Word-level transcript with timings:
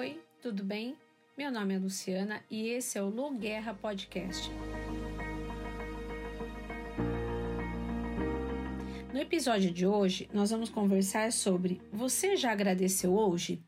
Oi, 0.00 0.18
tudo 0.40 0.64
bem? 0.64 0.96
Meu 1.36 1.52
nome 1.52 1.74
é 1.74 1.78
Luciana 1.78 2.42
e 2.50 2.68
esse 2.68 2.96
é 2.96 3.02
o 3.02 3.10
Lu 3.10 3.36
Guerra 3.36 3.74
Podcast. 3.74 4.50
No 9.12 9.20
episódio 9.20 9.70
de 9.70 9.86
hoje, 9.86 10.26
nós 10.32 10.48
vamos 10.48 10.70
conversar 10.70 11.30
sobre 11.32 11.82
Você 11.92 12.34
já 12.34 12.50
agradeceu 12.50 13.12
hoje? 13.12 13.62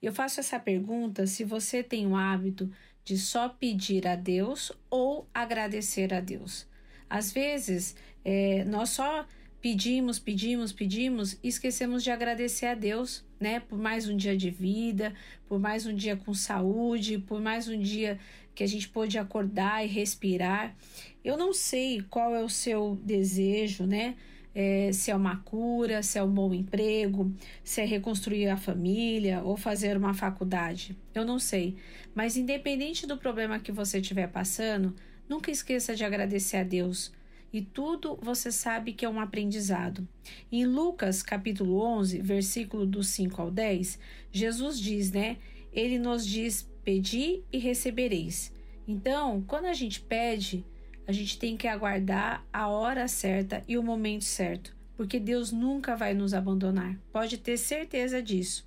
Eu 0.00 0.10
faço 0.10 0.40
essa 0.40 0.58
pergunta 0.58 1.26
se 1.26 1.44
você 1.44 1.82
tem 1.82 2.06
o 2.06 2.16
hábito 2.16 2.72
de 3.04 3.18
só 3.18 3.50
pedir 3.50 4.08
a 4.08 4.16
Deus 4.16 4.72
ou 4.88 5.28
agradecer 5.34 6.14
a 6.14 6.20
Deus. 6.20 6.66
Às 7.10 7.30
vezes, 7.30 7.94
é, 8.24 8.64
nós 8.64 8.88
só 8.88 9.26
pedimos, 9.64 10.18
pedimos, 10.18 10.74
pedimos 10.74 11.38
e 11.42 11.48
esquecemos 11.48 12.04
de 12.04 12.10
agradecer 12.10 12.66
a 12.66 12.74
Deus, 12.74 13.24
né? 13.40 13.60
Por 13.60 13.78
mais 13.78 14.06
um 14.06 14.14
dia 14.14 14.36
de 14.36 14.50
vida, 14.50 15.14
por 15.48 15.58
mais 15.58 15.86
um 15.86 15.94
dia 15.94 16.14
com 16.16 16.34
saúde, 16.34 17.16
por 17.16 17.40
mais 17.40 17.66
um 17.66 17.80
dia 17.80 18.18
que 18.54 18.62
a 18.62 18.66
gente 18.66 18.86
pôde 18.90 19.16
acordar 19.16 19.82
e 19.82 19.88
respirar. 19.88 20.76
Eu 21.24 21.38
não 21.38 21.54
sei 21.54 22.02
qual 22.10 22.34
é 22.34 22.44
o 22.44 22.48
seu 22.48 23.00
desejo, 23.02 23.86
né? 23.86 24.16
É, 24.54 24.92
se 24.92 25.10
é 25.10 25.16
uma 25.16 25.38
cura, 25.38 26.02
se 26.02 26.18
é 26.18 26.22
um 26.22 26.30
bom 26.30 26.52
emprego, 26.52 27.34
se 27.64 27.80
é 27.80 27.86
reconstruir 27.86 28.48
a 28.48 28.58
família 28.58 29.40
ou 29.42 29.56
fazer 29.56 29.96
uma 29.96 30.12
faculdade. 30.12 30.94
Eu 31.14 31.24
não 31.24 31.38
sei. 31.38 31.74
Mas 32.14 32.36
independente 32.36 33.06
do 33.06 33.16
problema 33.16 33.58
que 33.58 33.72
você 33.72 33.98
estiver 33.98 34.28
passando, 34.28 34.94
nunca 35.26 35.50
esqueça 35.50 35.96
de 35.96 36.04
agradecer 36.04 36.58
a 36.58 36.64
Deus 36.64 37.10
e 37.54 37.62
tudo 37.62 38.18
você 38.20 38.50
sabe 38.50 38.92
que 38.92 39.04
é 39.04 39.08
um 39.08 39.20
aprendizado. 39.20 40.08
Em 40.50 40.66
Lucas 40.66 41.22
capítulo 41.22 41.80
11, 41.80 42.20
versículo 42.20 42.84
do 42.84 43.00
5 43.00 43.40
ao 43.40 43.48
10, 43.48 43.96
Jesus 44.32 44.80
diz, 44.80 45.12
né? 45.12 45.36
Ele 45.72 45.96
nos 45.96 46.26
diz: 46.26 46.68
Pedi 46.82 47.44
e 47.52 47.58
recebereis. 47.58 48.52
Então, 48.88 49.40
quando 49.46 49.66
a 49.66 49.72
gente 49.72 50.00
pede, 50.00 50.64
a 51.06 51.12
gente 51.12 51.38
tem 51.38 51.56
que 51.56 51.68
aguardar 51.68 52.44
a 52.52 52.66
hora 52.66 53.06
certa 53.06 53.62
e 53.68 53.78
o 53.78 53.84
momento 53.84 54.24
certo, 54.24 54.76
porque 54.96 55.20
Deus 55.20 55.52
nunca 55.52 55.94
vai 55.94 56.12
nos 56.12 56.34
abandonar. 56.34 56.98
Pode 57.12 57.38
ter 57.38 57.56
certeza 57.56 58.20
disso. 58.20 58.66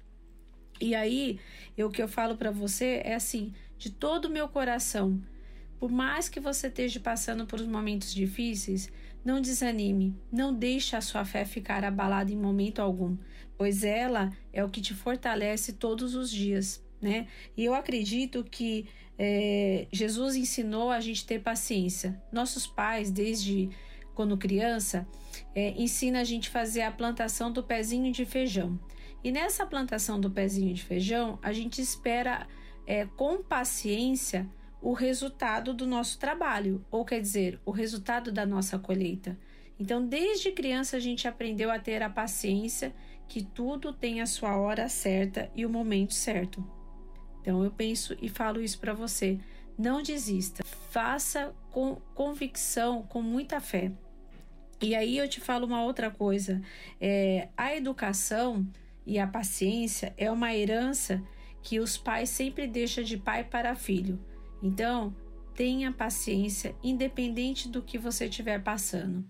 E 0.80 0.96
aí, 0.96 1.42
o 1.78 1.90
que 1.90 2.02
eu 2.02 2.08
falo 2.08 2.38
para 2.38 2.52
você 2.52 3.02
é 3.04 3.16
assim, 3.16 3.54
de 3.78 3.90
todo 3.90 4.26
o 4.26 4.32
meu 4.32 4.48
coração, 4.48 5.22
por 5.80 5.92
mais 5.92 6.28
que 6.28 6.40
você 6.40 6.68
esteja 6.68 7.00
passando 7.00 7.46
por 7.46 7.60
momentos 7.66 8.14
difíceis, 8.14 8.92
não 9.24 9.42
desanime, 9.42 10.16
não 10.32 10.54
deixe 10.54 10.96
a 10.96 11.02
sua 11.02 11.26
fé 11.26 11.44
ficar 11.46 11.84
abalada 11.84 12.32
em 12.32 12.38
momento 12.38 12.82
algum, 12.82 13.18
pois 13.58 13.84
ela 13.84 14.32
é 14.54 14.64
o 14.64 14.70
que 14.70 14.82
te 14.82 14.94
fortalece 14.94 15.74
todos 15.74 16.16
os 16.16 16.32
dias. 16.32 16.84
Né? 17.02 17.28
E 17.56 17.64
eu 17.64 17.74
acredito 17.74 18.44
que 18.44 18.88
é, 19.18 19.88
Jesus 19.92 20.36
ensinou 20.36 20.90
a 20.90 21.00
gente 21.00 21.26
ter 21.26 21.42
paciência. 21.42 22.22
Nossos 22.32 22.66
pais, 22.66 23.12
desde 23.12 23.70
quando 24.16 24.38
criança, 24.38 25.08
é, 25.54 25.72
ensina 25.72 26.22
a 26.22 26.24
gente 26.24 26.50
fazer 26.50 26.82
a 26.82 26.92
plantação 26.92 27.52
do 27.52 27.64
pezinho 27.64 28.12
de 28.12 28.26
feijão. 28.26 28.80
E 29.24 29.32
nessa 29.32 29.66
plantação 29.66 30.20
do 30.20 30.32
pezinho 30.32 30.74
de 30.74 30.84
feijão, 30.84 31.38
a 31.42 31.52
gente 31.52 31.82
espera 31.82 32.48
é, 32.86 33.06
com 33.06 33.44
paciência 33.44 34.50
o 34.82 34.94
resultado 34.94 35.74
do 35.74 35.86
nosso 35.86 36.20
trabalho, 36.20 36.86
ou 36.92 37.04
quer 37.04 37.20
dizer, 37.20 37.60
o 37.66 37.72
resultado 37.72 38.32
da 38.32 38.46
nossa 38.46 38.78
colheita. 38.78 39.38
Então, 39.80 40.06
desde 40.06 40.52
criança 40.52 40.98
a 40.98 41.00
gente 41.00 41.28
aprendeu 41.28 41.70
a 41.70 41.80
ter 41.80 42.02
a 42.02 42.10
paciência 42.10 42.94
que 43.28 43.44
tudo 43.44 43.94
tem 43.94 44.22
a 44.22 44.26
sua 44.26 44.58
hora 44.58 44.88
certa 44.88 45.52
e 45.56 45.66
o 45.66 45.70
momento 45.70 46.14
certo. 46.14 46.64
Então, 47.42 47.64
eu 47.64 47.72
penso 47.72 48.16
e 48.22 48.30
falo 48.30 48.62
isso 48.62 48.80
para 48.80 48.94
você: 48.94 49.40
não 49.78 50.02
desista, 50.02 50.64
faça 50.90 51.54
com 51.72 51.96
convicção, 52.16 53.04
com 53.04 53.22
muita 53.22 53.60
fé. 53.60 53.92
E 54.82 54.96
aí 54.96 55.18
eu 55.18 55.28
te 55.28 55.40
falo 55.40 55.66
uma 55.66 55.84
outra 55.84 56.12
coisa: 56.12 56.62
é, 57.00 57.50
a 57.58 57.76
educação 57.76 58.68
e 59.06 59.18
a 59.20 59.28
paciência 59.28 60.14
é 60.18 60.30
uma 60.32 60.56
herança 60.56 61.24
que 61.62 61.80
os 61.80 61.98
pais 61.98 62.30
sempre 62.30 62.68
deixam 62.68 63.04
de 63.04 63.18
pai 63.18 63.44
para 63.44 63.76
filho. 63.76 64.20
Então, 64.62 65.16
tenha 65.54 65.92
paciência, 65.92 66.76
independente 66.84 67.68
do 67.68 67.82
que 67.82 67.98
você 67.98 68.26
estiver 68.26 68.62
passando. 68.62 69.26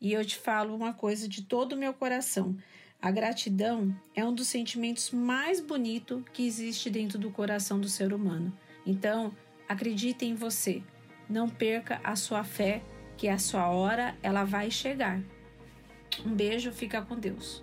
E 0.00 0.12
eu 0.12 0.24
te 0.24 0.36
falo 0.36 0.74
uma 0.74 0.92
coisa 0.92 1.28
de 1.28 1.42
todo 1.42 1.72
o 1.72 1.76
meu 1.76 1.92
coração: 1.92 2.56
a 3.00 3.10
gratidão 3.10 3.94
é 4.14 4.24
um 4.24 4.34
dos 4.34 4.48
sentimentos 4.48 5.10
mais 5.10 5.60
bonitos 5.60 6.22
que 6.32 6.46
existe 6.46 6.90
dentro 6.90 7.18
do 7.18 7.30
coração 7.30 7.80
do 7.80 7.88
ser 7.88 8.12
humano. 8.12 8.52
Então, 8.86 9.34
acredite 9.68 10.24
em 10.24 10.34
você. 10.34 10.82
Não 11.28 11.48
perca 11.48 12.00
a 12.02 12.16
sua 12.16 12.42
fé, 12.42 12.82
que 13.16 13.28
a 13.28 13.38
sua 13.38 13.68
hora 13.68 14.16
ela 14.22 14.44
vai 14.44 14.70
chegar. 14.70 15.22
Um 16.26 16.34
beijo, 16.34 16.72
fica 16.72 17.00
com 17.02 17.16
Deus. 17.16 17.62